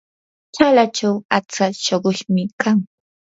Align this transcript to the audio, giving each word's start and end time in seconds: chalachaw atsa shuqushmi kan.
chalachaw 0.55 1.15
atsa 1.37 1.65
shuqushmi 1.83 2.43
kan. 2.61 2.77